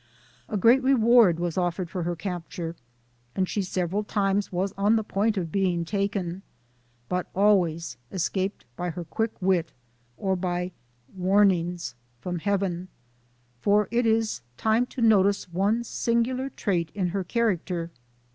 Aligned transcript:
A 0.49 0.57
great 0.57 0.81
reward 0.81 1.39
was 1.39 1.59
offered 1.59 1.87
for 1.91 2.01
her 2.01 2.15
capture, 2.15 2.75
and 3.35 3.47
she 3.47 3.61
several 3.61 4.03
times 4.03 4.51
was 4.51 4.73
on 4.75 4.95
the 4.95 5.03
point 5.03 5.37
of 5.37 5.51
being 5.51 5.85
taken, 5.85 6.41
but 7.07 7.27
always 7.35 7.97
escaped 8.11 8.65
by 8.75 8.89
her 8.89 9.03
quick 9.03 9.31
wit, 9.39 9.71
or 10.17 10.35
by' 10.35 10.71
warnings' 11.15 11.93
from 12.23 12.39
Heaven 12.39 12.87
for 13.59 13.87
it 13.91 14.07
is 14.07 14.41
time 14.57 14.87
to 14.87 15.03
notice 15.03 15.53
one 15.53 15.83
singular 15.83 16.49
trait 16.49 16.89
in 16.95 17.09
her 17.09 17.23
character. 17.23 17.91